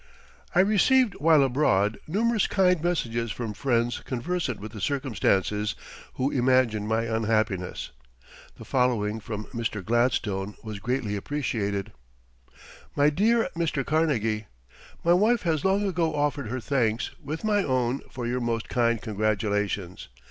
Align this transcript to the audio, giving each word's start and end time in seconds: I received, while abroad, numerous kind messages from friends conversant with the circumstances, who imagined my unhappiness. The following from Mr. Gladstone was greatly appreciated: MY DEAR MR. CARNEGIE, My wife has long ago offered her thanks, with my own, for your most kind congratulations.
I 0.55 0.61
received, 0.61 1.13
while 1.19 1.43
abroad, 1.43 1.99
numerous 2.07 2.47
kind 2.47 2.81
messages 2.83 3.29
from 3.31 3.53
friends 3.53 3.99
conversant 3.99 4.59
with 4.59 4.71
the 4.71 4.81
circumstances, 4.81 5.75
who 6.15 6.31
imagined 6.31 6.87
my 6.87 7.03
unhappiness. 7.03 7.91
The 8.57 8.65
following 8.65 9.19
from 9.19 9.45
Mr. 9.53 9.85
Gladstone 9.85 10.55
was 10.63 10.79
greatly 10.79 11.15
appreciated: 11.15 11.91
MY 12.95 13.11
DEAR 13.11 13.49
MR. 13.55 13.85
CARNEGIE, 13.85 14.47
My 15.03 15.13
wife 15.13 15.43
has 15.43 15.63
long 15.63 15.85
ago 15.87 16.15
offered 16.15 16.47
her 16.47 16.59
thanks, 16.59 17.11
with 17.23 17.43
my 17.43 17.63
own, 17.63 17.99
for 18.09 18.25
your 18.25 18.41
most 18.41 18.69
kind 18.69 18.99
congratulations. 18.99 20.09